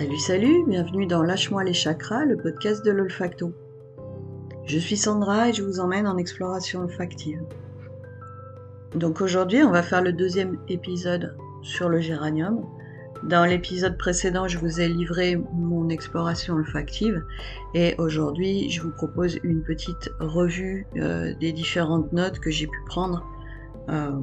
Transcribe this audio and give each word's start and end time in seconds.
Salut, 0.00 0.18
salut, 0.18 0.64
bienvenue 0.66 1.06
dans 1.06 1.22
Lâche-moi 1.22 1.62
les 1.62 1.74
chakras, 1.74 2.24
le 2.24 2.38
podcast 2.38 2.82
de 2.82 2.90
l'olfacto. 2.90 3.52
Je 4.64 4.78
suis 4.78 4.96
Sandra 4.96 5.50
et 5.50 5.52
je 5.52 5.62
vous 5.62 5.78
emmène 5.78 6.06
en 6.08 6.16
exploration 6.16 6.80
olfactive. 6.80 7.42
Donc 8.94 9.20
aujourd'hui, 9.20 9.62
on 9.62 9.70
va 9.70 9.82
faire 9.82 10.00
le 10.00 10.14
deuxième 10.14 10.56
épisode 10.68 11.36
sur 11.60 11.90
le 11.90 12.00
géranium. 12.00 12.64
Dans 13.24 13.44
l'épisode 13.44 13.98
précédent, 13.98 14.48
je 14.48 14.56
vous 14.56 14.80
ai 14.80 14.88
livré 14.88 15.38
mon 15.52 15.90
exploration 15.90 16.54
olfactive 16.54 17.22
et 17.74 17.94
aujourd'hui, 17.98 18.70
je 18.70 18.80
vous 18.80 18.92
propose 18.92 19.38
une 19.44 19.62
petite 19.62 20.08
revue 20.18 20.86
euh, 20.96 21.34
des 21.40 21.52
différentes 21.52 22.10
notes 22.14 22.38
que 22.38 22.50
j'ai 22.50 22.68
pu 22.68 22.78
prendre 22.86 23.22
euh, 23.90 24.18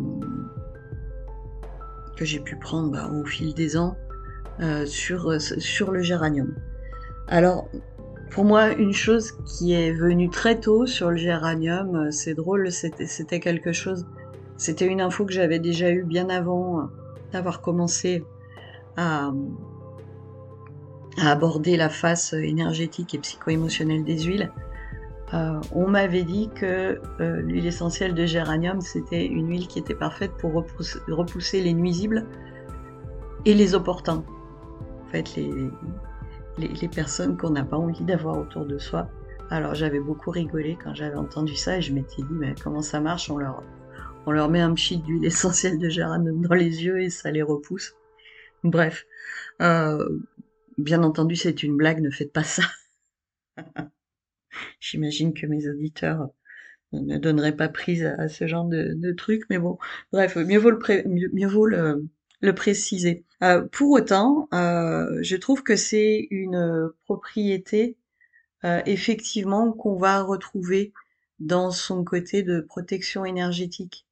que 2.18 2.26
j'ai 2.26 2.40
pu 2.40 2.56
prendre 2.56 2.90
bah, 2.90 3.12
au 3.12 3.26
fil 3.26 3.54
des 3.54 3.78
ans 3.78 3.96
sur, 4.86 5.30
euh, 5.30 5.40
sur 5.40 5.92
le 5.92 6.02
géranium. 6.02 6.56
Alors, 7.28 7.70
pour 8.32 8.44
moi, 8.44 8.74
une 8.74 8.94
chose 8.94 9.32
qui 9.46 9.74
est 9.74 9.92
venue 9.92 10.30
très 10.30 10.60
tôt 10.60 10.86
sur 10.86 11.12
le 11.12 11.18
géranium, 11.18 11.96
euh, 11.96 12.12
c'est 12.12 12.34
drôle, 12.34 12.72
c'était 12.72 13.40
quelque 13.40 13.72
chose, 13.72 14.06
c'était 14.58 14.88
une 14.88 15.02
info 15.02 15.26
que 15.26 15.34
j'avais 15.34 15.60
déjà 15.60 15.92
eue 15.92 16.04
bien 16.04 16.30
avant 16.30 16.90
d'avoir 17.32 17.62
commencé 17.62 18.24
à, 18.96 19.32
aborder 21.20 21.78
la 21.78 21.90
face 21.90 22.34
énergétique 22.34 23.16
et 23.16 23.18
psycho-émotionnelle 23.18 24.04
des 24.04 24.22
huiles. 24.22 24.52
Euh, 25.34 25.60
on 25.74 25.88
m'avait 25.88 26.24
dit 26.24 26.50
que 26.56 27.02
l'huile 27.20 27.66
essentielle 27.66 28.14
de 28.14 28.26
géranium, 28.26 28.82
c'était 28.82 29.26
une 29.26 29.50
huile 29.50 29.68
qui 29.68 29.80
était 29.80 29.96
parfaite 29.96 30.32
pour 30.40 30.54
repousser, 30.54 31.00
repousser 31.08 31.62
les 31.62 31.74
nuisibles 31.74 32.26
et 33.46 33.54
les 33.54 33.74
opportuns 33.76 34.24
en 35.08 35.10
fait, 35.10 35.36
les, 35.38 35.72
les, 36.58 36.88
personnes 36.90 37.38
qu'on 37.38 37.52
n'a 37.52 37.64
pas 37.64 37.78
envie 37.78 38.04
d'avoir 38.04 38.38
autour 38.38 38.66
de 38.66 38.78
soi. 38.78 39.10
Alors 39.50 39.74
j'avais 39.74 40.02
beaucoup 40.02 40.32
rigolé 40.32 40.78
quand 40.84 40.94
j'avais 40.94 41.16
entendu 41.16 41.56
ça 41.56 41.78
et 41.78 41.82
je 41.82 41.94
m'étais 41.94 42.22
dit, 42.22 42.34
mais 42.34 42.54
comment 42.62 42.82
ça 42.82 43.00
marche? 43.00 43.30
On 43.30 43.38
leur, 43.38 43.64
on 44.26 44.32
leur 44.32 44.50
met 44.50 44.60
un 44.60 44.74
pchit 44.74 44.98
d'huile 44.98 45.24
essentielle 45.24 45.80
de 45.80 45.88
géranium 45.88 46.42
dans 46.42 46.56
les 46.56 46.84
yeux 46.84 47.02
et 47.02 47.10
ça 47.10 47.32
les 47.32 47.42
repousse. 47.42 47.96
Bref, 48.66 49.06
euh, 49.62 50.06
bien 50.78 51.04
entendu 51.04 51.38
c'est 51.38 51.64
une 51.64 51.78
blague, 51.78 52.02
ne 52.02 52.10
faites 52.10 52.34
pas 52.34 52.44
ça. 52.44 52.64
J'imagine 54.82 55.34
que 55.34 55.46
mes 55.46 55.70
auditeurs 55.70 56.28
ne 56.92 57.18
donneraient 57.18 57.56
pas 57.56 57.70
prise 57.70 58.04
à, 58.04 58.28
ce 58.28 58.46
genre 58.46 58.66
de, 58.66 58.94
de 58.94 59.12
truc, 59.14 59.44
mais 59.50 59.58
bon, 59.58 59.78
bref, 60.12 60.36
mieux 60.36 60.60
vaut 60.60 60.72
le, 60.72 60.80
mieux 61.34 61.48
vaut 61.48 61.66
le, 61.66 62.08
le 62.42 62.54
préciser. 62.54 63.26
Euh, 63.44 63.68
pour 63.72 63.92
autant, 63.92 64.48
euh, 64.54 65.20
je 65.22 65.36
trouve 65.36 65.64
que 65.64 65.76
c'est 65.76 66.28
une 66.32 66.92
propriété 67.06 67.98
euh, 68.66 68.82
effectivement 68.86 69.72
qu'on 69.74 69.98
va 69.98 70.22
retrouver 70.24 70.94
dans 71.40 71.72
son 71.72 72.04
côté 72.04 72.44
de 72.44 72.62
protection 72.62 73.26
énergétique, 73.26 74.06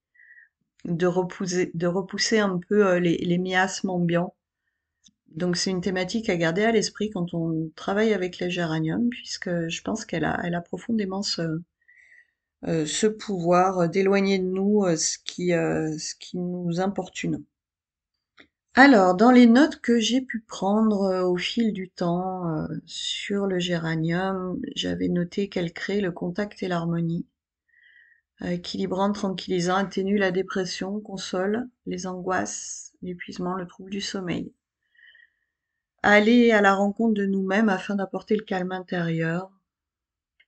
de 0.86 1.08
repousser, 1.08 1.72
de 1.74 1.88
repousser 1.88 2.40
un 2.40 2.60
peu 2.70 2.98
les, 2.98 3.18
les 3.18 3.38
miasmes 3.38 3.90
ambiants. 3.90 4.36
Donc 5.30 5.58
c'est 5.58 5.72
une 5.72 5.82
thématique 5.82 6.30
à 6.30 6.38
garder 6.38 6.64
à 6.64 6.72
l'esprit 6.72 7.10
quand 7.10 7.34
on 7.34 7.70
travaille 7.76 8.14
avec 8.14 8.40
les 8.40 8.50
géraniums, 8.50 9.10
puisque 9.10 9.68
je 9.68 9.82
pense 9.82 10.06
qu'elle 10.06 10.26
a, 10.26 10.40
elle 10.44 10.56
a 10.56 10.62
profondément 10.62 11.24
ce, 11.24 11.62
ce 12.64 13.08
pouvoir 13.08 13.90
d'éloigner 13.90 14.40
de 14.40 14.46
nous 14.46 14.86
ce 14.96 15.18
qui, 15.26 15.50
ce 15.50 16.16
qui 16.16 16.38
nous 16.38 16.80
importune. 16.80 17.44
Alors, 18.78 19.16
dans 19.16 19.32
les 19.32 19.48
notes 19.48 19.80
que 19.80 20.00
j'ai 20.00 20.20
pu 20.22 20.42
prendre 20.42 21.04
euh, 21.04 21.24
au 21.24 21.38
fil 21.38 21.72
du 21.72 21.90
temps 21.90 22.50
euh, 22.50 22.68
sur 22.86 23.48
le 23.48 23.58
géranium, 23.58 24.60
j'avais 24.76 25.08
noté 25.08 25.48
qu'elle 25.48 25.72
crée 25.72 26.02
le 26.02 26.12
contact 26.12 26.62
et 26.62 26.68
l'harmonie. 26.68 27.26
équilibrant, 28.42 29.12
tranquillisant, 29.14 29.76
atténue 29.76 30.18
la 30.18 30.32
dépression, 30.32 31.00
console 31.00 31.70
les 31.86 32.06
angoisses, 32.06 32.94
l'épuisement, 33.02 33.56
le 33.56 33.66
trouble 33.66 33.92
du 33.92 34.02
sommeil. 34.02 34.54
Aller 36.04 36.52
à 36.52 36.62
la 36.62 36.74
rencontre 36.74 37.14
de 37.14 37.26
nous-mêmes 37.26 37.70
afin 37.70 37.96
d'apporter 37.96 38.36
le 38.36 38.44
calme 38.44 38.74
intérieur. 38.74 39.52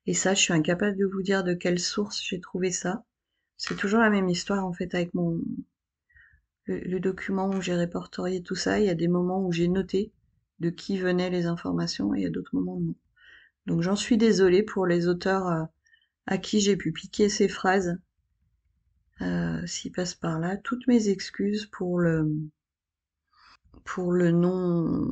Et 0.05 0.13
ça, 0.13 0.33
je 0.33 0.41
suis 0.41 0.53
incapable 0.53 0.97
de 0.97 1.05
vous 1.05 1.21
dire 1.21 1.45
de 1.45 1.53
quelle 1.53 1.79
source 1.79 2.21
j'ai 2.21 2.41
trouvé 2.41 2.71
ça. 2.71 3.05
C'est 3.55 3.77
toujours 3.77 4.01
la 4.01 4.09
même 4.09 4.29
histoire 4.29 4.65
en 4.65 4.73
fait 4.73 4.93
avec 4.95 5.13
mon, 5.13 5.39
le, 6.67 6.99
document 6.99 7.49
où 7.49 7.61
j'ai 7.61 7.73
répertorié 7.73 8.41
tout 8.41 8.55
ça, 8.55 8.79
il 8.79 8.85
y 8.85 8.89
a 8.89 8.95
des 8.95 9.07
moments 9.07 9.41
où 9.45 9.51
j'ai 9.51 9.67
noté 9.67 10.11
de 10.59 10.69
qui 10.69 10.97
venaient 10.97 11.29
les 11.29 11.45
informations 11.45 12.13
et 12.13 12.25
a 12.25 12.29
d'autres 12.29 12.55
moments 12.55 12.79
non. 12.79 12.95
Donc 13.65 13.81
j'en 13.81 13.95
suis 13.95 14.17
désolée 14.17 14.63
pour 14.63 14.85
les 14.85 15.07
auteurs 15.07 15.47
euh, 15.47 15.63
à 16.25 16.37
qui 16.37 16.59
j'ai 16.59 16.77
pu 16.77 16.91
piquer 16.91 17.29
ces 17.29 17.47
phrases. 17.47 17.97
Euh, 19.21 19.65
S'ils 19.65 19.91
passent 19.91 20.15
par 20.15 20.39
là, 20.39 20.57
toutes 20.57 20.87
mes 20.87 21.09
excuses 21.09 21.65
pour 21.65 21.99
le 21.99 22.31
pour 23.83 24.11
le 24.11 24.31
non 24.31 25.07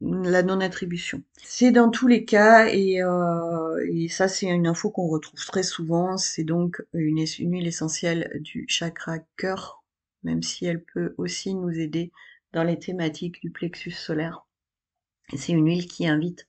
la 0.00 0.42
non-attribution. 0.42 1.22
C'est 1.42 1.70
dans 1.70 1.88
tous 1.88 2.06
les 2.06 2.26
cas, 2.26 2.68
et, 2.68 3.02
euh, 3.02 4.08
ça 4.10 4.28
c'est 4.28 4.46
une 4.46 4.66
info 4.66 4.90
qu'on 4.90 5.08
retrouve 5.08 5.42
très 5.46 5.62
souvent, 5.62 6.18
c'est 6.18 6.44
donc 6.44 6.82
une, 6.92 7.24
une 7.38 7.52
huile 7.52 7.66
essentielle 7.66 8.30
du 8.42 8.66
chakra 8.68 9.18
cœur 9.38 9.82
même 10.26 10.42
si 10.42 10.66
elle 10.66 10.82
peut 10.82 11.14
aussi 11.18 11.54
nous 11.54 11.70
aider 11.70 12.12
dans 12.52 12.64
les 12.64 12.78
thématiques 12.78 13.40
du 13.40 13.50
plexus 13.50 13.92
solaire. 13.92 14.46
C'est 15.34 15.52
une 15.52 15.66
huile 15.66 15.86
qui 15.86 16.06
invite 16.06 16.48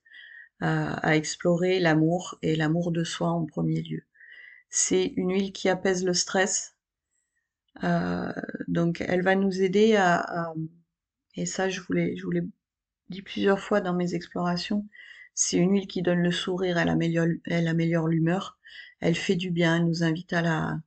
à, 0.60 1.16
explorer 1.16 1.78
l'amour 1.78 2.36
et 2.42 2.56
l'amour 2.56 2.90
de 2.90 3.04
soi 3.04 3.28
en 3.28 3.46
premier 3.46 3.80
lieu. 3.80 4.02
C'est 4.68 5.12
une 5.16 5.32
huile 5.32 5.52
qui 5.52 5.68
apaise 5.68 6.04
le 6.04 6.12
stress. 6.14 6.74
Euh, 7.84 8.32
donc 8.66 9.00
elle 9.00 9.22
va 9.22 9.36
nous 9.36 9.62
aider 9.62 9.94
à, 9.94 10.52
et 11.36 11.46
ça 11.46 11.68
je 11.68 11.80
vous 11.80 11.92
l'ai 11.92 12.16
dit 13.08 13.22
plusieurs 13.22 13.60
fois 13.60 13.80
dans 13.80 13.94
mes 13.94 14.14
explorations, 14.14 14.84
c'est 15.34 15.58
une 15.58 15.72
huile 15.72 15.86
qui 15.86 16.02
donne 16.02 16.18
le 16.18 16.32
sourire, 16.32 16.78
elle 16.78 16.88
améliore, 16.88 18.08
l'humeur, 18.08 18.58
elle 18.98 19.14
fait 19.14 19.36
du 19.36 19.52
bien, 19.52 19.76
elle 19.76 19.86
nous 19.86 20.02
invite 20.02 20.32
à 20.32 20.80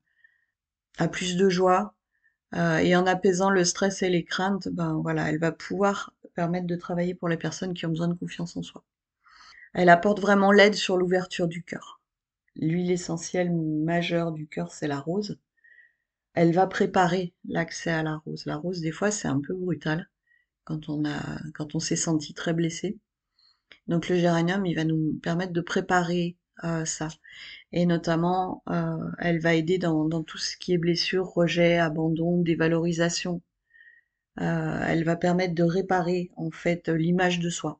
plus 1.09 1.37
de 1.37 1.49
joie, 1.49 1.95
euh, 2.55 2.77
et 2.77 2.95
en 2.95 3.05
apaisant 3.05 3.49
le 3.49 3.63
stress 3.63 4.03
et 4.03 4.09
les 4.09 4.23
craintes, 4.23 4.67
ben 4.69 4.99
voilà, 5.01 5.29
elle 5.29 5.39
va 5.39 5.51
pouvoir 5.51 6.13
permettre 6.35 6.67
de 6.67 6.75
travailler 6.75 7.15
pour 7.15 7.29
les 7.29 7.37
personnes 7.37 7.73
qui 7.73 7.85
ont 7.85 7.89
besoin 7.89 8.07
de 8.07 8.13
confiance 8.13 8.57
en 8.57 8.63
soi. 8.63 8.83
Elle 9.73 9.89
apporte 9.89 10.19
vraiment 10.19 10.51
l'aide 10.51 10.75
sur 10.75 10.97
l'ouverture 10.97 11.47
du 11.47 11.63
cœur. 11.63 12.01
L'huile 12.55 12.91
essentielle 12.91 13.51
majeure 13.53 14.33
du 14.33 14.47
cœur, 14.47 14.71
c'est 14.71 14.87
la 14.87 14.99
rose. 14.99 15.39
Elle 16.33 16.53
va 16.53 16.67
préparer 16.67 17.33
l'accès 17.47 17.91
à 17.91 18.03
la 18.03 18.17
rose. 18.17 18.45
La 18.45 18.57
rose, 18.57 18.81
des 18.81 18.91
fois, 18.91 19.11
c'est 19.11 19.27
un 19.27 19.39
peu 19.39 19.53
brutal 19.53 20.09
quand 20.65 20.89
on 20.89 21.05
a, 21.05 21.39
quand 21.53 21.75
on 21.75 21.79
s'est 21.79 21.95
senti 21.95 22.33
très 22.33 22.53
blessé. 22.53 22.97
Donc 23.87 24.09
le 24.09 24.17
géranium, 24.17 24.65
il 24.65 24.75
va 24.75 24.83
nous 24.83 25.19
permettre 25.21 25.53
de 25.53 25.61
préparer 25.61 26.37
ça. 26.85 27.09
Et 27.73 27.85
notamment, 27.85 28.63
euh, 28.69 28.97
elle 29.19 29.39
va 29.39 29.53
aider 29.55 29.77
dans, 29.77 30.23
tout 30.23 30.37
ce 30.37 30.57
qui 30.57 30.73
est 30.73 30.77
blessure, 30.77 31.27
rejet, 31.27 31.77
abandon, 31.77 32.41
dévalorisation. 32.41 33.41
Euh, 34.39 34.83
elle 34.87 35.03
va 35.03 35.15
permettre 35.15 35.55
de 35.55 35.63
réparer 35.63 36.31
en 36.37 36.51
fait 36.51 36.89
l'image 36.89 37.39
de 37.39 37.49
soi. 37.49 37.79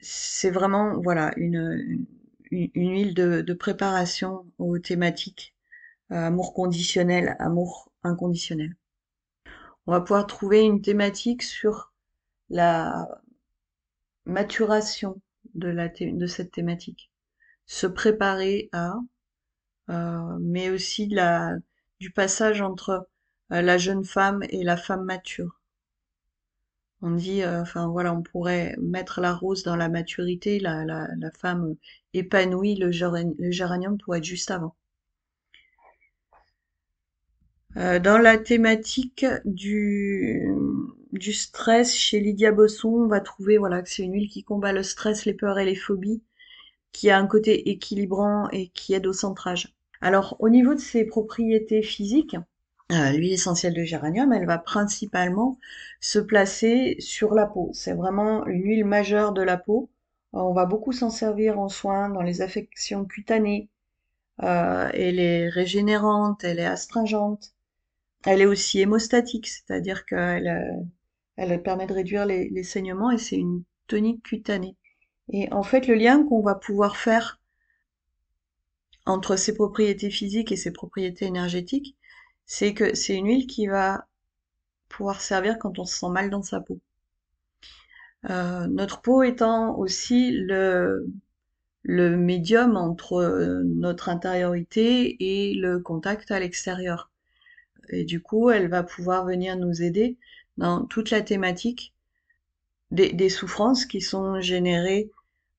C'est 0.00 0.50
vraiment 0.50 1.00
voilà 1.00 1.32
une, 1.36 2.06
une, 2.50 2.70
huile 2.74 3.14
de, 3.14 3.40
de, 3.40 3.54
préparation 3.54 4.46
aux 4.58 4.78
thématiques 4.78 5.54
amour 6.10 6.54
conditionnel, 6.54 7.36
amour 7.38 7.90
inconditionnel. 8.02 8.76
On 9.86 9.92
va 9.92 10.00
pouvoir 10.00 10.26
trouver 10.26 10.62
une 10.62 10.82
thématique 10.82 11.42
sur 11.42 11.92
la 12.50 13.08
maturation 14.26 15.20
de, 15.54 15.68
la 15.68 15.88
de 15.88 16.26
cette 16.26 16.52
thématique 16.52 17.10
se 17.66 17.86
préparer 17.86 18.68
à, 18.72 18.94
euh, 19.90 20.38
mais 20.40 20.70
aussi 20.70 21.08
la, 21.08 21.56
du 22.00 22.10
passage 22.10 22.60
entre 22.60 23.08
euh, 23.52 23.62
la 23.62 23.78
jeune 23.78 24.04
femme 24.04 24.42
et 24.50 24.62
la 24.64 24.76
femme 24.76 25.04
mature. 25.04 25.60
On 27.02 27.12
dit, 27.12 27.42
euh, 27.44 27.62
enfin 27.62 27.86
voilà, 27.86 28.12
on 28.12 28.22
pourrait 28.24 28.74
mettre 28.80 29.20
la 29.20 29.32
rose 29.32 29.62
dans 29.62 29.76
la 29.76 29.88
maturité, 29.88 30.58
la, 30.58 30.84
la, 30.84 31.06
la 31.20 31.30
femme 31.30 31.76
épanouie, 32.14 32.74
le, 32.74 32.86
le 33.38 33.50
géranium 33.52 33.96
pourrait 33.96 34.18
être 34.18 34.24
juste 34.24 34.50
avant. 34.50 34.74
dans 37.76 38.18
la 38.20 38.36
thématique 38.38 39.24
du, 39.44 40.44
du 41.12 41.32
stress, 41.32 41.94
chez 41.94 42.18
Lydia 42.20 42.50
Bosson, 42.52 42.88
on 42.88 43.06
va 43.08 43.20
trouver 43.20 43.58
voilà 43.58 43.82
que 43.82 43.88
c'est 43.90 44.02
une 44.02 44.14
huile 44.14 44.28
qui 44.28 44.42
combat 44.44 44.72
le 44.72 44.82
stress, 44.82 45.24
les 45.24 45.34
peurs 45.34 45.58
et 45.58 45.64
les 45.64 45.74
phobies 45.76 46.22
qui 46.94 47.10
a 47.10 47.18
un 47.18 47.26
côté 47.26 47.70
équilibrant 47.70 48.48
et 48.50 48.68
qui 48.68 48.94
aide 48.94 49.06
au 49.06 49.12
centrage. 49.12 49.74
Alors 50.00 50.36
au 50.38 50.48
niveau 50.48 50.74
de 50.74 50.80
ses 50.80 51.04
propriétés 51.04 51.82
physiques, 51.82 52.36
euh, 52.92 53.10
l'huile 53.10 53.32
essentielle 53.32 53.74
de 53.74 53.82
géranium, 53.82 54.32
elle 54.32 54.46
va 54.46 54.58
principalement 54.58 55.58
se 56.00 56.20
placer 56.20 56.96
sur 57.00 57.34
la 57.34 57.46
peau. 57.46 57.70
C'est 57.74 57.94
vraiment 57.94 58.46
une 58.46 58.62
huile 58.62 58.84
majeure 58.84 59.32
de 59.32 59.42
la 59.42 59.56
peau. 59.56 59.90
On 60.32 60.52
va 60.52 60.66
beaucoup 60.66 60.92
s'en 60.92 61.10
servir 61.10 61.58
en 61.58 61.68
soins 61.68 62.10
dans 62.10 62.22
les 62.22 62.42
affections 62.42 63.04
cutanées. 63.04 63.68
Euh, 64.42 64.88
elle 64.94 65.18
est 65.18 65.48
régénérante, 65.48 66.44
elle 66.44 66.60
est 66.60 66.66
astringente. 66.66 67.54
Elle 68.24 68.40
est 68.42 68.46
aussi 68.46 68.80
hémostatique, 68.80 69.48
c'est-à-dire 69.48 70.06
qu'elle 70.06 70.48
euh, 70.48 70.84
elle 71.36 71.62
permet 71.62 71.86
de 71.86 71.94
réduire 71.94 72.26
les 72.26 72.62
saignements 72.62 73.10
et 73.10 73.18
c'est 73.18 73.36
une 73.36 73.64
tonique 73.88 74.22
cutanée. 74.22 74.76
Et 75.28 75.52
en 75.52 75.62
fait, 75.62 75.86
le 75.86 75.94
lien 75.94 76.24
qu'on 76.24 76.42
va 76.42 76.54
pouvoir 76.54 76.96
faire 76.96 77.40
entre 79.06 79.36
ses 79.36 79.54
propriétés 79.54 80.10
physiques 80.10 80.52
et 80.52 80.56
ses 80.56 80.72
propriétés 80.72 81.26
énergétiques, 81.26 81.96
c'est 82.46 82.74
que 82.74 82.94
c'est 82.94 83.14
une 83.14 83.26
huile 83.26 83.46
qui 83.46 83.66
va 83.66 84.06
pouvoir 84.88 85.20
servir 85.20 85.58
quand 85.58 85.78
on 85.78 85.84
se 85.84 85.98
sent 85.98 86.10
mal 86.10 86.30
dans 86.30 86.42
sa 86.42 86.60
peau. 86.60 86.80
Euh, 88.30 88.66
notre 88.68 89.02
peau 89.02 89.22
étant 89.22 89.76
aussi 89.76 90.32
le, 90.32 91.06
le 91.82 92.16
médium 92.16 92.76
entre 92.76 93.62
notre 93.64 94.08
intériorité 94.08 95.16
et 95.20 95.54
le 95.54 95.78
contact 95.80 96.30
à 96.30 96.40
l'extérieur. 96.40 97.10
Et 97.90 98.04
du 98.04 98.22
coup, 98.22 98.50
elle 98.50 98.68
va 98.68 98.82
pouvoir 98.82 99.26
venir 99.26 99.56
nous 99.56 99.82
aider 99.82 100.16
dans 100.56 100.84
toute 100.86 101.10
la 101.10 101.20
thématique 101.20 101.93
des, 102.94 103.28
souffrances 103.28 103.86
qui 103.86 104.00
sont 104.00 104.40
générées 104.40 105.10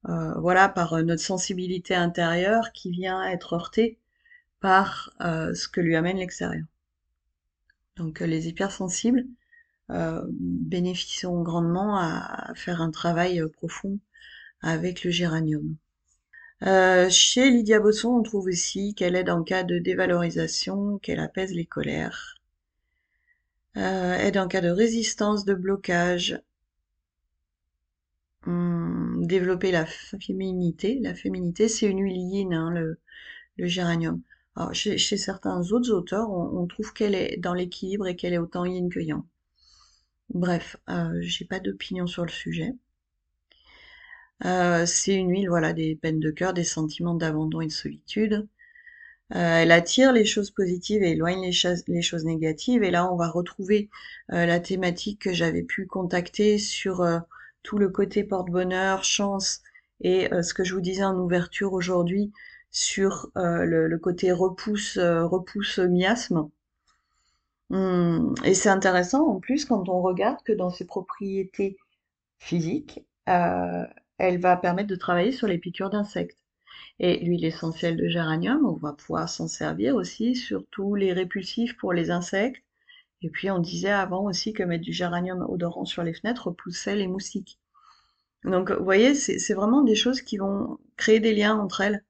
euh, 0.07 0.33
voilà 0.39 0.69
par 0.69 1.01
notre 1.03 1.21
sensibilité 1.21 1.95
intérieure 1.95 2.71
qui 2.73 2.91
vient 2.91 3.23
être 3.29 3.53
heurtée 3.53 3.97
par 4.59 5.11
euh, 5.21 5.53
ce 5.53 5.67
que 5.67 5.81
lui 5.81 5.95
amène 5.95 6.17
l'extérieur. 6.17 6.65
Donc 7.97 8.19
les 8.19 8.47
hypersensibles 8.47 9.25
euh, 9.91 10.21
bénéficieront 10.29 11.41
grandement 11.43 11.97
à, 11.97 12.53
faire 12.55 12.81
un 12.81 12.91
travail 12.91 13.41
profond 13.53 13.99
avec 14.61 15.03
le 15.03 15.11
géranium. 15.11 15.75
Euh, 16.63 17.09
chez 17.09 17.51
Lydia 17.51 17.79
Bosson, 17.79 18.09
on 18.09 18.23
trouve 18.23 18.47
aussi 18.47 18.95
qu'elle 18.95 19.15
aide 19.15 19.29
en 19.29 19.43
cas 19.43 19.63
de 19.63 19.77
dévalorisation, 19.77 20.97
qu'elle 20.99 21.19
apaise 21.19 21.53
les 21.53 21.65
colères, 21.65 22.35
euh, 23.77 24.15
aide 24.15 24.37
en 24.37 24.47
cas 24.47 24.61
de 24.61 24.69
résistance, 24.69 25.45
de 25.45 25.53
blocage, 25.53 26.41
développer 28.47 29.71
la 29.71 29.85
féminité. 29.85 30.99
La 31.01 31.15
féminité, 31.15 31.67
c'est 31.67 31.87
une 31.87 32.01
huile 32.01 32.17
yin, 32.17 32.53
hein, 32.53 32.71
le, 32.71 32.99
le 33.57 33.67
géranium. 33.67 34.21
Alors, 34.55 34.73
chez, 34.73 34.97
certains 34.97 35.71
autres 35.71 35.91
auteurs, 35.91 36.31
on, 36.31 36.65
trouve 36.67 36.93
qu'elle 36.93 37.15
est 37.15 37.37
dans 37.37 37.53
l'équilibre 37.53 38.07
et 38.07 38.15
qu'elle 38.15 38.33
est 38.33 38.37
autant 38.37 38.65
yin 38.65 38.89
que 38.89 38.99
yang. 39.01 39.23
Bref, 40.29 40.77
euh, 40.89 41.17
j'ai 41.21 41.45
pas 41.45 41.59
d'opinion 41.59 42.07
sur 42.07 42.23
le 42.23 42.31
sujet. 42.31 42.73
Euh, 44.45 44.85
c'est 44.85 45.13
une 45.15 45.29
huile, 45.29 45.49
voilà, 45.49 45.73
des 45.73 45.95
peines 45.95 46.19
de 46.19 46.31
cœur, 46.31 46.53
des 46.53 46.63
sentiments 46.63 47.15
d'abandon 47.15 47.61
et 47.61 47.67
de 47.67 47.71
solitude. 47.71 48.47
Euh, 49.33 49.63
elle 49.63 49.71
attire 49.71 50.13
les 50.13 50.25
choses 50.25 50.51
positives 50.51 51.03
et 51.03 51.11
éloigne 51.11 51.41
les, 51.87 52.01
choses 52.01 52.25
négatives. 52.25 52.83
Et 52.83 52.91
là, 52.91 53.11
on 53.11 53.15
va 53.17 53.29
retrouver 53.29 53.89
euh, 54.31 54.45
la 54.45 54.59
thématique 54.59 55.21
que 55.21 55.33
j'avais 55.33 55.63
pu 55.63 55.87
contacter 55.87 56.57
sur 56.59 57.01
tout 57.65 57.77
le 57.77 57.89
côté 57.89 58.23
porte-bonheur, 58.23 59.03
chance 59.03 59.61
et 60.01 60.29
ce 60.43 60.53
que 60.53 60.63
je 60.63 60.73
vous 60.73 60.81
disais 60.81 61.03
en 61.03 61.17
ouverture 61.17 61.73
aujourd'hui 61.73 62.31
sur 62.71 63.29
le, 63.35 63.97
côté 63.97 64.31
repousse, 64.31 64.97
repousse 64.99 65.79
miasme. 65.79 66.49
Hum, 67.71 68.35
et 68.43 68.53
c'est 68.53 68.69
intéressant 68.69 69.27
en 69.27 69.39
plus 69.39 69.65
quand 69.65 69.89
on 69.89 70.01
regarde 70.01 70.37
que 70.45 70.53
dans 70.53 70.69
ses 70.69 70.85
propriétés 70.85 71.77
physiques, 72.37 73.03
elle 73.25 74.39
va 74.39 74.57
permettre 74.57 74.89
de 74.89 74.95
travailler 74.95 75.31
sur 75.31 75.47
les 75.47 75.57
piqûres 75.57 75.89
d'insectes. 75.89 76.37
Et 76.99 77.19
l'huile 77.19 77.45
essentielle 77.45 77.97
de 77.97 78.07
géranium, 78.07 78.65
on 78.65 78.77
va 78.77 78.93
pouvoir 78.93 79.27
s'en 79.27 79.47
servir 79.47 79.95
aussi 79.95 80.35
sur 80.35 80.65
tous 80.71 80.95
les 80.95 81.13
répulsifs 81.13 81.75
pour 81.77 81.93
les 81.93 82.11
insectes. 82.11 82.61
Et 83.21 83.29
puis 83.29 83.49
on 83.49 83.59
disait 83.59 83.91
avant 83.91 84.23
aussi 84.25 84.53
que 84.53 84.63
mettre 84.63 84.83
du 84.83 84.93
géranium 84.93 85.45
odorant 85.49 85.85
sur 85.85 86.03
les 86.03 86.13
fenêtres 86.13 86.47
repoussait 86.47 86.95
les 86.95 87.07
moustiques. 87.07 87.59
Donc 88.43 88.71
vous 88.71 88.83
voyez, 88.83 89.15
c'est 89.15 89.53
vraiment 89.53 89.81
des 89.81 89.95
choses 89.95 90.21
qui 90.21 90.37
vont 90.37 90.77
créer 90.97 91.19
des 91.19 91.33
liens 91.33 91.55
entre 91.55 91.81
elles, 91.81 92.05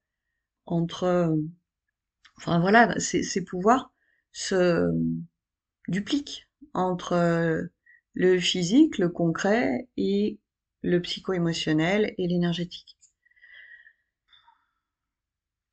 entre... 0.66 1.34
Enfin 2.38 2.60
voilà, 2.60 3.00
ces 3.00 3.44
pouvoirs 3.46 3.94
se 4.34 4.92
dupliquent 5.88 6.50
entre 6.74 7.70
le 8.14 8.40
physique, 8.40 8.98
le 8.98 9.10
concret 9.10 9.88
et 9.96 10.40
le 10.82 11.02
psycho-émotionnel 11.02 12.14
et 12.18 12.28
l'énergétique. 12.28 12.98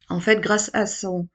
En 0.08 0.20
fait, 0.20 0.40
grâce 0.40 0.70
à 0.75 0.87
son, 0.87 1.28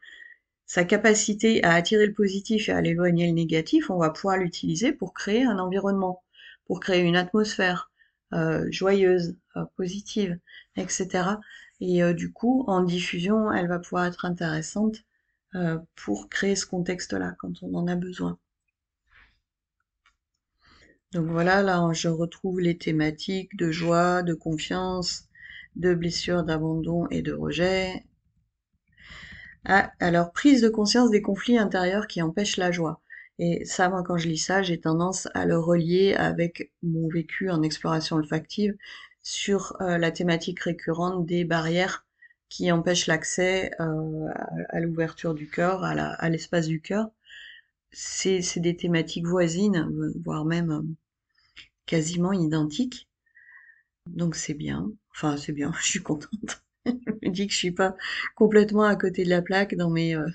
sa 0.68 0.84
capacité 0.84 1.64
à 1.64 1.74
attirer 1.74 2.06
le 2.06 2.14
positif 2.14 2.70
et 2.70 2.74
à 2.74 2.82
éloigner 2.82 3.26
le 3.28 3.34
négatif, 3.34 3.90
on 3.90 3.98
va 3.98 4.10
pouvoir 4.10 4.38
l'utiliser 4.38 4.92
pour 4.92 5.14
créer 5.14 5.44
un 5.44 5.60
environnement, 5.60 6.24
pour 6.66 6.82
créer 6.82 7.02
une 7.02 7.16
atmosphère 7.16 7.90
euh, 8.34 8.68
joyeuse, 8.70 9.38
euh, 9.56 9.64
positive, 9.78 10.38
etc. 10.76 11.40
Et 11.80 12.04
euh, 12.04 12.14
du 12.14 12.34
coup, 12.34 12.66
en 12.68 12.84
diffusion, 12.84 13.52
elle 13.54 13.70
va 13.70 13.80
pouvoir 13.80 14.06
être 14.06 14.26
intéressante 14.26 14.98
pour 15.96 16.30
créer 16.30 16.56
ce 16.56 16.68
contexte-là 16.68 17.36
quand 17.40 17.64
on 17.64 17.74
en 17.74 17.88
a 17.88 17.96
besoin. 17.96 18.38
Donc 21.14 21.28
voilà, 21.32 21.64
là 21.64 21.82
je 21.94 22.10
retrouve 22.10 22.60
les 22.60 22.78
thématiques 22.78 23.56
de 23.58 23.72
joie, 23.72 24.22
de 24.22 24.36
confiance, 24.36 25.24
de 25.76 25.96
blessure, 25.96 26.44
d'abandon 26.44 27.08
et 27.10 27.24
de 27.24 27.34
rejet. 27.34 28.04
Ah, 29.68 29.92
alors 30.00 30.32
prise 30.32 30.62
de 30.62 30.70
conscience 30.70 31.12
des 31.12 31.22
conflits 31.22 31.58
intérieurs 31.60 32.08
qui 32.08 32.22
empêchent 32.24 32.58
la 32.58 32.72
joie. 32.72 33.02
Et 33.38 33.66
ça, 33.66 33.90
moi, 33.90 34.02
quand 34.04 34.18
je 34.18 34.28
lis 34.28 34.38
ça, 34.40 34.64
j'ai 34.64 34.80
tendance 34.80 35.28
à 35.36 35.46
le 35.46 35.60
relier 35.60 36.16
avec 36.16 36.72
mon 36.82 37.08
vécu 37.08 37.50
en 37.52 37.62
exploration 37.62 38.16
olfactive 38.16 38.76
sur 39.22 39.80
euh, 39.82 39.98
la 40.00 40.12
thématique 40.12 40.62
récurrente 40.62 41.26
des 41.26 41.44
barrières 41.46 42.06
qui 42.50 42.72
empêchent 42.72 43.08
l'accès 43.08 43.72
euh, 43.80 44.28
à, 44.70 44.80
l'ouverture 44.80 45.36
du 45.36 45.48
cœur, 45.50 45.84
à 45.84 46.30
l'espace 46.30 46.68
du 46.68 46.82
cœur 46.82 47.12
c'est 47.92 48.60
des 48.60 48.76
thématiques 48.76 49.26
voisines, 49.28 50.14
voire 50.24 50.46
même 50.46 50.72
euh, 50.72 50.84
quasiment 51.86 52.34
identiques. 52.34 53.08
Donc 54.08 54.36
c'est 54.36 54.54
bien. 54.54 54.92
Enfin, 55.12 55.38
c'est 55.38 55.54
bien, 55.54 55.72
je 55.80 55.86
suis 55.86 56.04
contente. 56.04 56.64
Je 56.88 57.30
me 57.30 57.34
dis 57.34 57.48
que 57.48 57.54
je 57.54 57.58
suis 57.58 57.72
pas 57.72 57.96
complètement 58.36 58.84
à 58.84 58.96
côté 58.96 59.24
de 59.24 59.30
la 59.30 59.42
plaque 59.42 59.76
dans 59.76 59.90
mes 59.90 60.16
euh, 60.16 60.28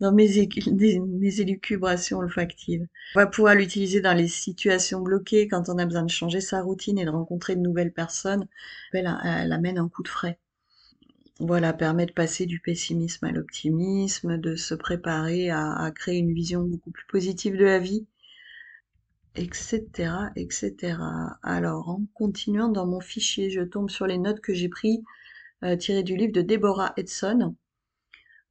dans 0.00 0.12
mes, 0.12 0.38
élucubrations 1.40 2.18
olfactives. 2.18 2.86
On 3.16 3.20
va 3.20 3.26
pouvoir 3.26 3.54
l'utiliser 3.54 4.00
dans 4.00 4.14
les 4.14 4.28
situations 4.28 5.00
bloquées 5.00 5.48
quand 5.48 5.68
on 5.68 5.78
a 5.78 5.86
besoin 5.86 6.04
de 6.04 6.10
changer 6.10 6.40
sa 6.40 6.62
routine 6.62 6.98
et 6.98 7.04
de 7.04 7.10
rencontrer 7.10 7.56
de 7.56 7.60
nouvelles 7.60 7.92
personnes. 7.92 8.46
Elle, 8.92 9.06
amène 9.06 9.78
un 9.78 9.88
coup 9.88 10.02
de 10.02 10.08
frais 10.08 10.38
voilà, 11.40 11.72
permet 11.72 12.06
de 12.06 12.12
passer 12.12 12.46
du 12.46 12.58
pessimisme 12.58 13.24
à 13.24 13.30
l'optimisme, 13.30 14.38
de 14.38 14.56
se 14.56 14.74
préparer 14.74 15.50
à, 15.50 15.88
créer 15.94 16.18
une 16.18 16.34
vision 16.34 16.62
beaucoup 16.62 16.90
plus 16.90 17.06
positive 17.06 17.56
de 17.56 17.64
la 17.64 17.78
vie, 17.78 18.08
etc., 19.36 19.84
etc. 20.34 20.98
Alors, 21.44 21.90
en 21.90 22.02
continuant 22.14 22.68
dans 22.68 22.86
mon 22.86 22.98
fichier, 22.98 23.50
je 23.50 23.60
tombe 23.60 23.88
sur 23.88 24.08
les 24.08 24.18
notes 24.18 24.40
que 24.40 24.52
j'ai 24.52 24.68
prises 24.68 25.04
euh, 25.64 25.76
tirées 25.76 26.02
du 26.02 26.16
livre 26.16 26.32
de 26.32 26.42
Deborah 26.42 26.92
Edson, 26.96 27.54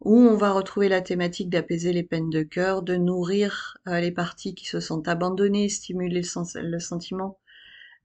où 0.01 0.15
on 0.15 0.35
va 0.35 0.51
retrouver 0.51 0.89
la 0.89 1.01
thématique 1.01 1.49
d'apaiser 1.49 1.93
les 1.93 2.03
peines 2.03 2.29
de 2.29 2.43
cœur, 2.43 2.81
de 2.83 2.95
nourrir 2.95 3.77
euh, 3.87 3.99
les 3.99 4.11
parties 4.11 4.55
qui 4.55 4.65
se 4.65 4.79
sentent 4.79 5.07
abandonnées, 5.07 5.69
stimuler 5.69 6.21
le, 6.21 6.61
le 6.61 6.79
sentiment 6.79 7.39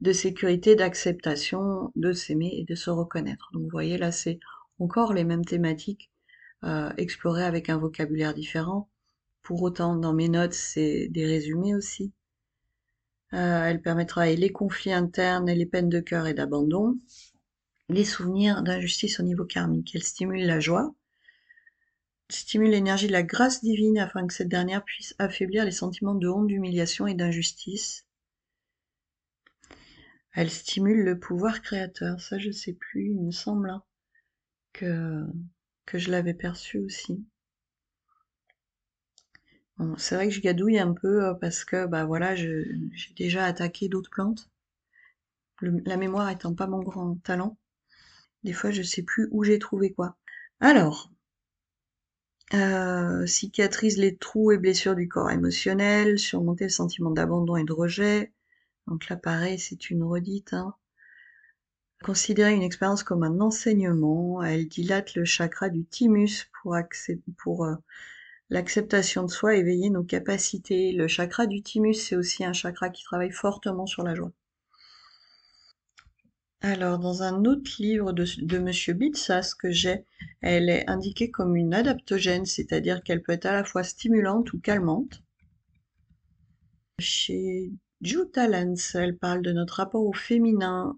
de 0.00 0.12
sécurité, 0.12 0.76
d'acceptation, 0.76 1.92
de 1.96 2.12
s'aimer 2.12 2.50
et 2.58 2.64
de 2.64 2.74
se 2.74 2.90
reconnaître. 2.90 3.50
Donc 3.52 3.62
vous 3.62 3.70
voyez 3.70 3.98
là 3.98 4.12
c'est 4.12 4.40
encore 4.78 5.12
les 5.12 5.24
mêmes 5.24 5.44
thématiques 5.44 6.10
euh, 6.64 6.90
explorées 6.96 7.44
avec 7.44 7.68
un 7.70 7.78
vocabulaire 7.78 8.34
différent. 8.34 8.88
Pour 9.42 9.62
autant, 9.62 9.96
dans 9.96 10.12
mes 10.12 10.28
notes, 10.28 10.54
c'est 10.54 11.08
des 11.08 11.26
résumés 11.26 11.74
aussi. 11.74 12.12
Euh, 13.34 13.64
elle 13.64 13.80
permettra 13.80 14.26
les 14.26 14.50
conflits 14.52 14.92
internes 14.92 15.48
et 15.48 15.54
les 15.54 15.66
peines 15.66 15.88
de 15.88 16.00
cœur 16.00 16.26
et 16.26 16.34
d'abandon, 16.34 16.98
les 17.88 18.04
souvenirs 18.04 18.62
d'injustice 18.62 19.20
au 19.20 19.22
niveau 19.22 19.44
karmique. 19.44 19.94
Elle 19.94 20.02
stimule 20.02 20.46
la 20.46 20.60
joie, 20.60 20.94
stimule 22.30 22.70
l'énergie 22.70 23.06
de 23.06 23.12
la 23.12 23.22
grâce 23.22 23.62
divine 23.62 23.98
afin 23.98 24.26
que 24.26 24.34
cette 24.34 24.48
dernière 24.48 24.84
puisse 24.84 25.14
affaiblir 25.18 25.64
les 25.64 25.72
sentiments 25.72 26.14
de 26.14 26.28
honte, 26.28 26.46
d'humiliation 26.46 27.06
et 27.06 27.14
d'injustice. 27.14 28.06
Elle 30.34 30.50
stimule 30.50 31.02
le 31.04 31.18
pouvoir 31.18 31.62
créateur, 31.62 32.20
ça 32.20 32.38
je 32.38 32.50
sais 32.50 32.72
plus, 32.72 33.10
il 33.10 33.20
me 33.20 33.32
semble. 33.32 33.70
Hein 33.70 33.82
que, 34.72 35.26
je 35.94 36.10
l'avais 36.10 36.34
perçu 36.34 36.78
aussi. 36.78 37.24
C'est 39.98 40.14
vrai 40.14 40.28
que 40.28 40.34
je 40.34 40.40
gadouille 40.40 40.78
un 40.78 40.92
peu 40.92 41.24
euh, 41.24 41.34
parce 41.34 41.64
que 41.64 41.86
bah 41.86 42.04
voilà, 42.04 42.36
j'ai 42.36 42.64
déjà 43.16 43.44
attaqué 43.44 43.88
d'autres 43.88 44.10
plantes. 44.10 44.48
la 45.60 45.96
mémoire 45.96 46.30
étant 46.30 46.54
pas 46.54 46.68
mon 46.68 46.80
grand 46.80 47.16
talent, 47.16 47.58
des 48.44 48.52
fois 48.52 48.70
je 48.70 48.82
sais 48.82 49.02
plus 49.02 49.28
où 49.30 49.44
j'ai 49.44 49.58
trouvé 49.58 49.92
quoi. 49.92 50.16
Alors, 50.60 51.12
euh, 52.54 53.24
cicatrise 53.26 53.96
les 53.96 54.16
trous 54.16 54.52
et 54.52 54.58
blessures 54.58 54.94
du 54.94 55.08
corps 55.08 55.30
émotionnel, 55.30 56.18
surmonter 56.18 56.64
le 56.64 56.70
sentiment 56.70 57.10
d'abandon 57.10 57.56
et 57.56 57.64
de 57.64 57.72
rejet. 57.72 58.32
Donc 58.86 59.08
là, 59.08 59.16
pareil, 59.16 59.58
c'est 59.58 59.90
une 59.90 60.02
redite. 60.02 60.52
Hein. 60.52 60.74
Considérer 62.04 62.52
une 62.52 62.62
expérience 62.62 63.04
comme 63.04 63.22
un 63.22 63.40
enseignement, 63.40 64.42
elle 64.42 64.68
dilate 64.68 65.14
le 65.14 65.24
chakra 65.24 65.70
du 65.70 65.84
thymus 65.86 66.50
pour, 66.60 66.76
pour 67.38 67.64
euh, 67.64 67.74
l'acceptation 68.50 69.22
de 69.22 69.30
soi, 69.30 69.56
éveiller 69.56 69.88
nos 69.88 70.04
capacités. 70.04 70.92
Le 70.92 71.08
chakra 71.08 71.46
du 71.46 71.62
thymus, 71.62 71.94
c'est 71.94 72.16
aussi 72.16 72.44
un 72.44 72.52
chakra 72.52 72.90
qui 72.90 73.04
travaille 73.04 73.30
fortement 73.30 73.86
sur 73.86 74.02
la 74.02 74.14
joie. 74.14 74.32
Alors, 76.64 77.00
dans 77.00 77.24
un 77.24 77.44
autre 77.44 77.72
livre 77.80 78.12
de, 78.12 78.58
Monsieur 78.58 78.94
Bitsas 78.94 79.52
que 79.58 79.72
j'ai, 79.72 80.04
elle 80.40 80.68
est 80.68 80.88
indiquée 80.88 81.28
comme 81.28 81.56
une 81.56 81.74
adaptogène, 81.74 82.46
c'est-à-dire 82.46 83.02
qu'elle 83.02 83.20
peut 83.20 83.32
être 83.32 83.46
à 83.46 83.52
la 83.52 83.64
fois 83.64 83.82
stimulante 83.82 84.52
ou 84.52 84.60
calmante. 84.60 85.24
Chez 87.00 87.72
Jutalens, 88.00 88.94
elle 88.94 89.18
parle 89.18 89.42
de 89.42 89.50
notre 89.50 89.74
rapport 89.74 90.06
au 90.06 90.12
féminin, 90.12 90.96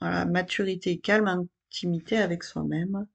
à 0.00 0.10
la 0.10 0.24
maturité, 0.24 0.98
calme, 0.98 1.28
intimité 1.28 2.16
avec 2.16 2.42
soi-même. 2.42 3.06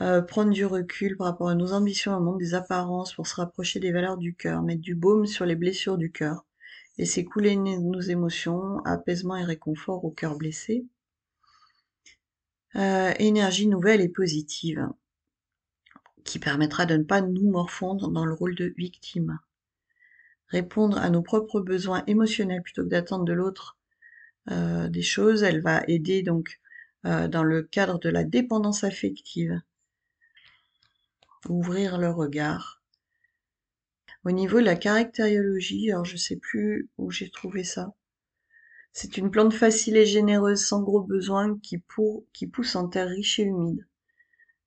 Euh, 0.00 0.22
prendre 0.22 0.52
du 0.52 0.64
recul 0.64 1.18
par 1.18 1.26
rapport 1.26 1.50
à 1.50 1.54
nos 1.54 1.74
ambitions 1.74 2.16
au 2.16 2.20
monde 2.20 2.38
des 2.38 2.54
apparences 2.54 3.12
pour 3.12 3.26
se 3.26 3.34
rapprocher 3.34 3.78
des 3.78 3.92
valeurs 3.92 4.16
du 4.16 4.34
cœur, 4.34 4.62
mettre 4.62 4.80
du 4.80 4.94
baume 4.94 5.26
sur 5.26 5.44
les 5.44 5.54
blessures 5.54 5.98
du 5.98 6.10
cœur 6.10 6.46
et 6.98 7.04
s'écouler 7.04 7.56
nos 7.56 8.00
émotions, 8.00 8.78
apaisement 8.84 9.36
et 9.36 9.44
réconfort 9.44 10.04
au 10.04 10.10
cœur 10.10 10.36
blessé. 10.36 10.86
Euh, 12.76 13.12
énergie 13.18 13.66
nouvelle 13.68 14.00
et 14.00 14.08
positive 14.08 14.88
qui 16.24 16.38
permettra 16.38 16.84
de 16.84 16.96
ne 16.96 17.04
pas 17.04 17.22
nous 17.22 17.50
morfondre 17.50 18.10
dans 18.10 18.26
le 18.26 18.34
rôle 18.34 18.54
de 18.54 18.74
victime. 18.76 19.38
Répondre 20.48 20.98
à 20.98 21.08
nos 21.08 21.22
propres 21.22 21.60
besoins 21.60 22.04
émotionnels 22.06 22.62
plutôt 22.62 22.82
que 22.82 22.88
d'attendre 22.88 23.24
de 23.24 23.32
l'autre 23.32 23.78
euh, 24.50 24.88
des 24.88 25.02
choses, 25.02 25.42
elle 25.42 25.62
va 25.62 25.82
aider 25.88 26.22
donc 26.22 26.60
euh, 27.04 27.28
dans 27.28 27.44
le 27.44 27.62
cadre 27.62 27.98
de 27.98 28.08
la 28.08 28.24
dépendance 28.24 28.84
affective. 28.84 29.60
Ouvrir 31.48 31.98
le 31.98 32.10
regard, 32.10 32.75
au 34.26 34.32
niveau 34.32 34.58
de 34.58 34.64
la 34.64 34.74
caractériologie, 34.74 35.92
alors 35.92 36.04
je 36.04 36.16
sais 36.16 36.34
plus 36.34 36.90
où 36.98 37.12
j'ai 37.12 37.30
trouvé 37.30 37.62
ça. 37.62 37.94
C'est 38.92 39.18
une 39.18 39.30
plante 39.30 39.54
facile 39.54 39.96
et 39.96 40.04
généreuse 40.04 40.64
sans 40.64 40.82
gros 40.82 41.00
besoins 41.00 41.56
qui, 41.60 41.78
pousse 42.48 42.74
en 42.74 42.88
terre 42.88 43.06
riche 43.08 43.38
et 43.38 43.44
humide. 43.44 43.86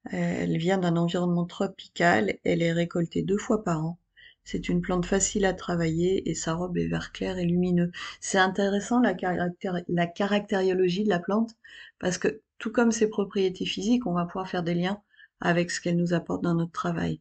Elle 0.06 0.58
vient 0.58 0.78
d'un 0.78 0.96
environnement 0.96 1.46
tropical, 1.46 2.38
elle 2.46 2.62
est 2.62 2.72
récoltée 2.72 3.22
deux 3.22 3.38
fois 3.38 3.66
par 3.66 3.84
an. 3.84 4.00
C'est 4.46 4.70
une 4.70 4.80
plante 4.80 5.06
facile 5.06 5.44
à 5.44 5.54
travailler 5.54 6.30
et 6.30 6.36
sa 6.36 6.54
robe 6.54 6.78
est 6.78 6.88
vert 6.88 7.12
clair 7.12 7.38
et 7.38 7.46
lumineux. 7.46 7.92
C'est 8.22 8.38
intéressant 8.38 9.02
la 9.02 10.08
caractériologie 10.08 11.04
de 11.04 11.10
la 11.10 11.20
plante 11.20 11.52
parce 12.00 12.18
que 12.18 12.40
tout 12.60 12.72
comme 12.72 12.94
ses 12.94 13.10
propriétés 13.10 13.66
physiques, 13.66 14.08
on 14.08 14.14
va 14.14 14.24
pouvoir 14.24 14.48
faire 14.48 14.64
des 14.64 14.76
liens 14.76 15.02
avec 15.42 15.70
ce 15.70 15.82
qu'elle 15.82 15.98
nous 15.98 16.14
apporte 16.14 16.44
dans 16.44 16.56
notre 16.56 16.72
travail. 16.72 17.20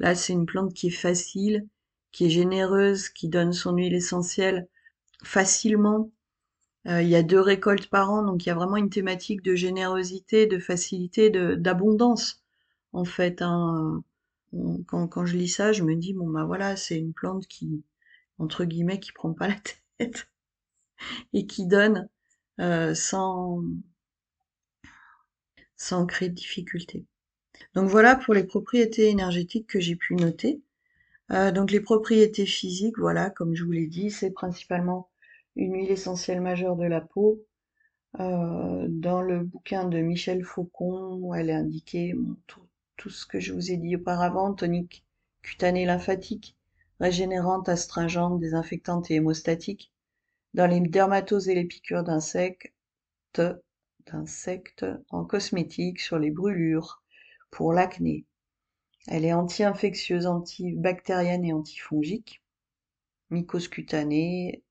Là, 0.00 0.14
c'est 0.14 0.32
une 0.32 0.46
plante 0.46 0.74
qui 0.74 0.88
est 0.88 0.90
facile, 0.90 1.68
qui 2.12 2.26
est 2.26 2.30
généreuse, 2.30 3.08
qui 3.10 3.28
donne 3.28 3.52
son 3.52 3.76
huile 3.76 3.94
essentielle 3.94 4.68
facilement. 5.22 6.10
Euh, 6.88 7.02
il 7.02 7.08
y 7.08 7.16
a 7.16 7.22
deux 7.22 7.40
récoltes 7.40 7.88
par 7.88 8.10
an, 8.10 8.24
donc 8.24 8.44
il 8.44 8.48
y 8.48 8.52
a 8.52 8.54
vraiment 8.54 8.76
une 8.78 8.90
thématique 8.90 9.42
de 9.42 9.54
générosité, 9.54 10.46
de 10.46 10.58
facilité, 10.58 11.30
d'abondance. 11.30 12.42
En 12.92 13.04
fait, 13.04 13.42
hein. 13.42 14.02
quand, 14.86 15.26
je 15.26 15.36
lis 15.36 15.48
ça, 15.48 15.72
je 15.72 15.84
me 15.84 15.94
dis 15.96 16.14
bon 16.14 16.28
bah 16.30 16.44
voilà, 16.44 16.76
c'est 16.76 16.98
une 16.98 17.12
plante 17.14 17.46
qui 17.46 17.84
entre 18.38 18.64
guillemets 18.64 19.00
qui 19.00 19.12
prend 19.12 19.34
pas 19.34 19.48
la 19.48 19.56
tête 19.98 20.28
et 21.34 21.46
qui 21.46 21.66
donne 21.66 22.08
euh, 22.60 22.94
sans 22.94 23.62
sans 25.76 26.06
créer 26.06 26.28
de 26.28 26.34
difficultés. 26.34 27.04
Donc 27.74 27.88
voilà 27.88 28.16
pour 28.16 28.34
les 28.34 28.44
propriétés 28.44 29.08
énergétiques 29.08 29.66
que 29.66 29.80
j'ai 29.80 29.96
pu 29.96 30.14
noter. 30.14 30.60
Euh, 31.32 31.52
donc 31.52 31.70
les 31.70 31.80
propriétés 31.80 32.46
physiques, 32.46 32.98
voilà, 32.98 33.30
comme 33.30 33.54
je 33.54 33.64
vous 33.64 33.72
l'ai 33.72 33.86
dit, 33.86 34.10
c'est 34.10 34.30
principalement 34.30 35.08
une 35.56 35.74
huile 35.74 35.90
essentielle 35.90 36.40
majeure 36.40 36.76
de 36.76 36.86
la 36.86 37.00
peau. 37.00 37.44
Euh, 38.18 38.86
dans 38.88 39.22
le 39.22 39.40
bouquin 39.40 39.84
de 39.84 39.98
Michel 40.00 40.44
Faucon, 40.44 41.32
elle 41.34 41.50
est 41.50 41.54
indiquée 41.54 42.14
tout, 42.48 42.66
tout, 42.96 43.10
ce 43.10 43.26
que 43.26 43.38
je 43.38 43.52
vous 43.52 43.70
ai 43.70 43.76
dit 43.76 43.96
auparavant, 43.96 44.52
tonique 44.52 45.04
cutanée 45.42 45.86
lymphatique, 45.86 46.56
régénérante, 46.98 47.68
astringente, 47.68 48.40
désinfectante 48.40 49.10
et 49.10 49.14
hémostatique. 49.14 49.92
Dans 50.54 50.66
les 50.66 50.80
dermatoses 50.80 51.48
et 51.48 51.54
les 51.54 51.64
piqûres 51.64 52.02
d'insectes, 52.02 52.72
d'insectes 54.06 54.84
en 55.10 55.24
cosmétique, 55.24 56.00
sur 56.00 56.18
les 56.18 56.32
brûlures, 56.32 56.99
pour 57.50 57.72
l'acné. 57.72 58.26
Elle 59.06 59.24
est 59.24 59.32
anti-infectieuse, 59.32 60.26
antibactérienne 60.26 61.44
et 61.44 61.52
antifongique. 61.52 62.42
Mycose 63.30 63.68
cutanée, 63.68 64.62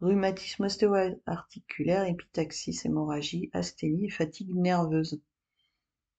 rhumatisme 0.00 0.64
ostéo-articulaire, 0.64 2.04
épitaxis, 2.04 2.80
hémorragie, 2.84 3.50
asthénie 3.52 4.06
et 4.06 4.10
fatigue 4.10 4.54
nerveuse. 4.54 5.20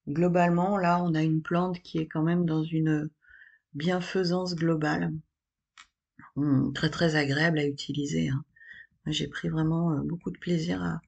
Globalement, 0.07 0.77
là, 0.77 1.03
on 1.03 1.13
a 1.13 1.23
une 1.23 1.41
plante 1.41 1.81
qui 1.81 1.99
est 1.99 2.07
quand 2.07 2.23
même 2.23 2.45
dans 2.45 2.63
une 2.63 3.09
bienfaisance 3.73 4.55
globale. 4.55 5.13
Hum, 6.35 6.73
très 6.73 6.89
très 6.89 7.15
agréable 7.15 7.59
à 7.59 7.65
utiliser. 7.65 8.29
Hein. 8.29 8.43
J'ai 9.05 9.27
pris 9.27 9.49
vraiment 9.49 9.91
euh, 9.91 10.01
beaucoup 10.03 10.31
de 10.31 10.37
plaisir 10.37 10.83
à, 10.83 11.01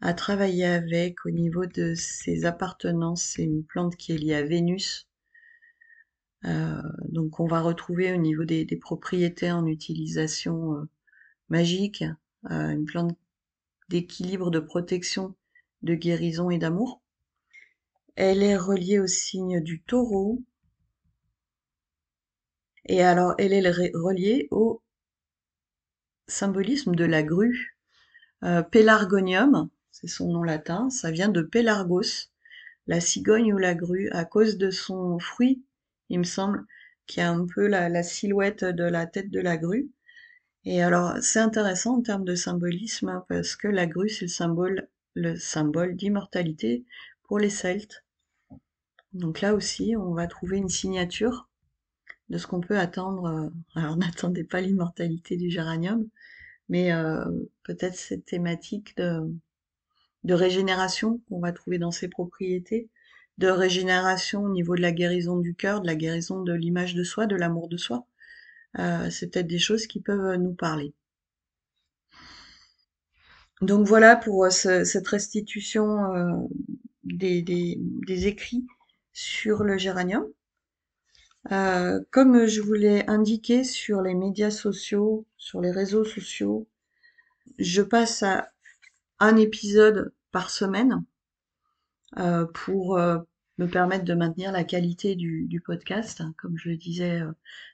à 0.00 0.14
travailler 0.14 0.64
avec. 0.64 1.24
Au 1.26 1.30
niveau 1.30 1.66
de 1.66 1.94
ses 1.94 2.44
appartenances, 2.44 3.22
c'est 3.22 3.44
une 3.44 3.64
plante 3.64 3.96
qui 3.96 4.12
est 4.12 4.18
liée 4.18 4.34
à 4.34 4.42
Vénus. 4.42 5.08
Euh, 6.44 6.82
donc 7.08 7.40
on 7.40 7.46
va 7.46 7.60
retrouver 7.60 8.12
au 8.12 8.16
niveau 8.16 8.44
des, 8.44 8.64
propriétés 8.80 9.50
en 9.50 9.66
utilisation 9.66 10.76
euh, 10.76 10.88
magique, 11.48 12.04
euh, 12.50 12.70
une 12.70 12.84
plante 12.84 13.16
d'équilibre, 13.88 14.50
de 14.50 14.60
protection, 14.60 15.34
de 15.82 15.94
guérison 15.94 16.50
et 16.50 16.58
d'amour. 16.58 17.02
Elle 18.16 18.42
est 18.42 18.56
reliée 18.56 18.98
au 18.98 19.06
signe 19.06 19.60
du 19.60 19.82
taureau. 19.82 20.42
Et 22.86 23.02
alors, 23.02 23.34
elle 23.38 23.52
est 23.52 23.68
reliée 23.94 24.48
au 24.50 24.82
symbolisme 26.26 26.94
de 26.94 27.04
la 27.04 27.22
grue. 27.22 27.76
Pélargonium, 28.70 29.68
c'est 30.00 30.06
son 30.06 30.30
nom 30.30 30.44
latin, 30.44 30.90
ça 30.90 31.10
vient 31.10 31.28
de 31.28 31.42
Pélargos, 31.42 32.30
la 32.86 33.00
cigogne 33.00 33.52
ou 33.52 33.58
la 33.58 33.74
grue, 33.74 34.08
à 34.10 34.24
cause 34.24 34.56
de 34.56 34.70
son 34.70 35.18
fruit, 35.18 35.64
il 36.08 36.20
me 36.20 36.24
semble, 36.24 36.64
qui 37.06 37.20
a 37.20 37.32
un 37.32 37.46
peu 37.46 37.66
la, 37.66 38.02
silhouette 38.04 38.64
de 38.64 38.84
la 38.84 39.06
tête 39.06 39.30
de 39.30 39.40
la 39.40 39.56
grue. 39.56 39.90
Et 40.64 40.82
alors, 40.82 41.16
c'est 41.20 41.40
intéressant 41.40 41.96
en 41.96 42.02
termes 42.02 42.24
de 42.24 42.36
symbolisme, 42.36 43.08
hein, 43.08 43.24
parce 43.28 43.56
que 43.56 43.66
la 43.66 43.86
grue, 43.86 44.08
c'est 44.08 44.26
le 44.26 44.30
symbole, 44.30 44.88
le 45.14 45.34
symbole 45.34 45.96
d'immortalité 45.96 46.84
pour 47.24 47.40
les 47.40 47.50
Celtes. 47.50 48.04
Donc 49.12 49.40
là 49.40 49.52
aussi, 49.52 49.96
on 49.96 50.14
va 50.14 50.28
trouver 50.28 50.58
une 50.58 50.68
signature 50.68 51.48
de 52.28 52.38
ce 52.38 52.46
qu'on 52.46 52.60
peut 52.60 52.78
attendre. 52.78 53.24
Euh, 53.26 53.50
alors, 53.74 53.96
n'attendez 53.98 54.44
pas 54.44 54.60
l'immortalité 54.60 55.36
du 55.36 55.50
géranium, 55.50 56.06
mais 56.68 56.92
euh, 56.92 57.24
peut-être 57.64 57.96
cette 57.96 58.26
thématique 58.26 58.96
de, 58.96 59.34
de 60.24 60.34
régénération 60.34 61.20
qu'on 61.28 61.40
va 61.40 61.52
trouver 61.52 61.78
dans 61.78 61.90
ces 61.90 62.08
propriétés, 62.08 62.88
de 63.38 63.48
régénération 63.48 64.42
au 64.42 64.50
niveau 64.50 64.74
de 64.74 64.82
la 64.82 64.92
guérison 64.92 65.38
du 65.38 65.54
cœur, 65.54 65.80
de 65.80 65.86
la 65.86 65.94
guérison 65.94 66.42
de 66.42 66.52
l'image 66.52 66.94
de 66.94 67.04
soi, 67.04 67.26
de 67.26 67.36
l'amour 67.36 67.68
de 67.68 67.76
soi. 67.76 68.06
Euh, 68.78 69.10
c'est 69.10 69.28
peut-être 69.28 69.46
des 69.46 69.58
choses 69.58 69.86
qui 69.86 70.00
peuvent 70.00 70.36
nous 70.36 70.54
parler. 70.54 70.92
Donc 73.60 73.86
voilà 73.86 74.16
pour 74.16 74.44
euh, 74.44 74.50
cette 74.50 75.08
restitution 75.08 76.14
euh, 76.14 76.32
des, 77.04 77.42
des, 77.42 78.26
écrits 78.26 78.66
sur 79.12 79.64
le 79.64 79.78
géranium. 79.78 80.24
comme 82.10 82.46
je 82.46 82.60
vous 82.60 82.74
l'ai 82.74 83.06
indiqué 83.08 83.64
sur 83.64 84.02
les 84.02 84.14
médias 84.14 84.50
sociaux, 84.50 85.26
sur 85.36 85.60
les 85.60 85.70
réseaux 85.70 86.04
sociaux, 86.04 86.68
je 87.58 87.82
passe 87.82 88.22
à 88.22 88.52
un 89.20 89.36
épisode 89.36 90.12
par 90.32 90.50
semaine 90.50 91.04
euh, 92.18 92.46
pour 92.46 92.96
euh, 92.96 93.18
me 93.58 93.66
permettre 93.66 94.04
de 94.04 94.14
maintenir 94.14 94.52
la 94.52 94.64
qualité 94.64 95.16
du, 95.16 95.62
podcast. 95.64 96.22
Comme 96.38 96.56
je 96.56 96.70
le 96.70 96.76
disais 96.76 97.20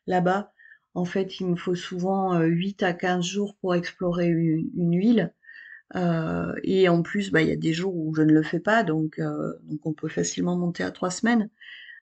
là-bas, 0.07 0.53
en 0.95 1.05
fait, 1.05 1.41
il 1.41 1.47
me 1.47 1.57
faut 1.57 1.75
souvent 1.75 2.41
8 2.41 2.83
à 2.83 2.93
15 2.95 3.25
jours 3.25 3.57
pour 3.61 3.75
explorer 3.75 4.29
une, 4.29 4.95
huile. 4.95 5.35
et 6.63 6.89
en 6.89 7.03
plus, 7.03 7.31
bah, 7.31 7.43
il 7.43 7.49
y 7.49 7.53
a 7.53 7.57
des 7.57 7.73
jours 7.73 7.95
où 7.95 8.15
je 8.15 8.23
ne 8.23 8.33
le 8.33 8.43
fais 8.43 8.61
pas, 8.61 8.83
donc, 8.83 9.21
donc 9.21 9.87
on 9.87 9.93
peut 9.93 10.09
facilement 10.09 10.57
monter 10.57 10.83
à 10.83 10.91
3 10.91 11.11
semaines, 11.11 11.51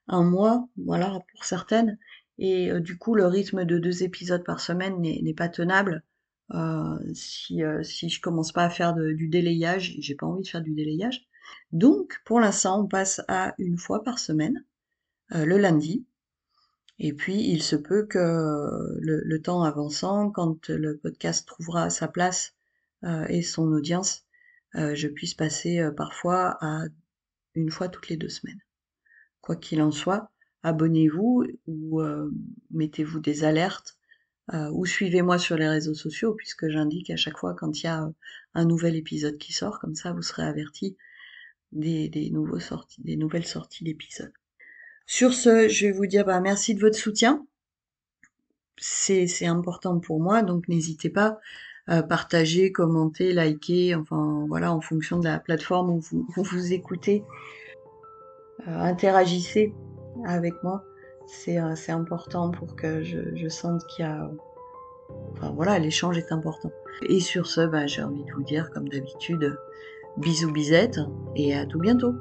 un 0.07 0.23
mois, 0.23 0.69
voilà, 0.77 1.19
pour 1.33 1.43
certaines. 1.45 1.97
Et 2.37 2.71
du 2.79 2.97
coup, 2.97 3.15
le 3.15 3.25
rythme 3.27 3.65
de 3.65 3.77
deux 3.79 4.03
épisodes 4.03 4.43
par 4.43 4.59
semaine 4.59 5.01
n'est 5.01 5.33
pas 5.33 5.49
tenable. 5.49 6.03
Euh, 6.53 6.99
si, 7.13 7.63
euh, 7.63 7.81
si 7.83 8.09
je 8.09 8.21
commence 8.21 8.51
pas 8.51 8.63
à 8.63 8.69
faire 8.69 8.93
du 8.93 9.27
délayage, 9.27 9.95
j'ai 9.99 10.15
pas 10.15 10.27
envie 10.27 10.43
de 10.43 10.47
faire 10.47 10.61
du 10.61 10.73
délayage. 10.73 11.25
Donc, 11.71 12.21
pour 12.25 12.39
l'instant, 12.39 12.81
on 12.81 12.87
passe 12.87 13.21
à 13.27 13.55
une 13.57 13.77
fois 13.77 14.03
par 14.03 14.19
semaine, 14.19 14.63
euh, 15.33 15.45
le 15.45 15.57
lundi. 15.57 16.05
Et 16.99 17.13
puis, 17.13 17.35
il 17.49 17.63
se 17.63 17.75
peut 17.75 18.05
que 18.05 18.19
le, 18.99 19.41
temps 19.41 19.63
avançant, 19.63 20.29
quand 20.29 20.69
le 20.69 20.97
podcast 20.97 21.47
trouvera 21.47 21.89
sa 21.89 22.07
place 22.07 22.53
et 23.29 23.41
son 23.41 23.63
audience, 23.73 24.25
je 24.75 25.07
puisse 25.07 25.33
passer 25.33 25.89
parfois 25.97 26.57
à 26.61 26.83
une 27.55 27.71
fois 27.71 27.89
toutes 27.89 28.09
les 28.09 28.15
deux 28.15 28.29
semaines. 28.29 28.61
Quoi 29.41 29.55
qu'il 29.55 29.81
en 29.81 29.91
soit, 29.91 30.31
abonnez-vous 30.61 31.45
ou 31.65 32.01
mettez-vous 32.71 33.19
des 33.19 33.43
alertes 33.43 33.97
euh, 34.51 34.69
ou 34.71 34.85
suivez-moi 34.85 35.37
sur 35.37 35.55
les 35.55 35.69
réseaux 35.69 35.93
sociaux 35.93 36.33
puisque 36.33 36.67
j'indique 36.67 37.09
à 37.09 37.15
chaque 37.15 37.37
fois 37.37 37.53
quand 37.53 37.81
il 37.81 37.85
y 37.85 37.87
a 37.87 38.03
euh, 38.03 38.09
un 38.55 38.65
nouvel 38.65 38.95
épisode 38.95 39.37
qui 39.37 39.53
sort, 39.53 39.79
comme 39.79 39.95
ça 39.95 40.11
vous 40.11 40.21
serez 40.21 40.43
averti 40.43 40.97
des, 41.71 42.29
nouveaux 42.31 42.59
sorties, 42.59 43.01
des 43.01 43.15
nouvelles 43.15 43.45
sorties 43.45 43.83
d'épisodes. 43.83 44.33
Sur 45.05 45.33
ce, 45.33 45.69
je 45.69 45.87
vais 45.87 45.91
vous 45.91 46.05
dire 46.05 46.25
bah, 46.25 46.39
merci 46.41 46.75
de 46.75 46.81
votre 46.81 46.97
soutien. 46.97 47.45
C'est 48.77 49.45
important 49.45 49.99
pour 49.99 50.19
moi, 50.19 50.41
donc 50.41 50.67
n'hésitez 50.67 51.09
pas 51.09 51.39
à 51.87 52.01
partager, 52.03 52.71
commenter, 52.71 53.33
liker, 53.33 53.95
enfin 53.95 54.45
voilà, 54.47 54.73
en 54.73 54.81
fonction 54.81 55.19
de 55.19 55.25
la 55.25 55.39
plateforme 55.39 55.89
où 55.89 55.99
vous 55.99 56.25
vous, 56.35 56.73
écoutez. 56.73 57.23
Euh, 58.67 58.79
interagissez 58.79 59.73
avec 60.25 60.53
moi. 60.63 60.83
Euh, 61.47 61.75
c'est 61.75 61.91
important 61.91 62.51
pour 62.51 62.75
que 62.75 63.03
je, 63.03 63.47
sente 63.49 63.85
qu'il 63.87 64.05
y 64.05 64.07
a... 64.07 64.29
Enfin 65.33 65.51
voilà, 65.55 65.79
l'échange 65.79 66.17
est 66.17 66.31
important. 66.31 66.71
Et 67.07 67.19
sur 67.19 67.47
ce, 67.47 67.61
bah, 67.61 67.87
j'ai 67.87 68.03
envie 68.03 68.23
de 68.23 68.31
vous 68.31 68.43
dire, 68.43 68.71
comme 68.71 68.87
d'habitude, 68.87 69.57
bisous 70.17 70.51
bisettes 70.51 70.99
et 71.35 71.55
à 71.55 71.65
tout 71.65 71.79
bientôt. 71.79 72.13